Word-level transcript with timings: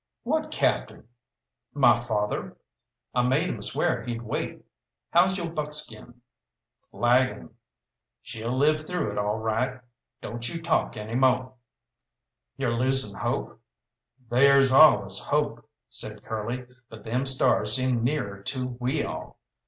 "What 0.23 0.49
captain?" 0.49 1.07
"My 1.75 1.99
father. 1.99 2.57
I 3.13 3.21
made 3.21 3.47
him 3.47 3.61
swear 3.61 4.01
he'd 4.01 4.23
wait. 4.23 4.65
How's 5.11 5.37
yo' 5.37 5.47
buckskin?" 5.47 6.21
"Flagging." 6.89 7.51
"She'll 8.23 8.57
live 8.57 8.81
through 8.83 9.19
all 9.19 9.37
right. 9.37 9.79
Don't 10.19 10.49
you 10.51 10.59
talk 10.59 10.97
any 10.97 11.13
mo'." 11.13 11.53
"You're 12.57 12.79
losing 12.79 13.15
hope?" 13.15 13.61
"There's 14.27 14.71
allus 14.71 15.19
hope," 15.19 15.69
said 15.87 16.23
Curly, 16.23 16.65
"but 16.89 17.03
them 17.03 17.27
stars 17.27 17.75
seem 17.75 18.03
nearer 18.03 18.41
to 18.41 18.69
we 18.79 19.03
all." 19.03 19.37